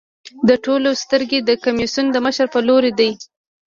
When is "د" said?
0.47-0.49, 1.43-1.51, 2.11-2.17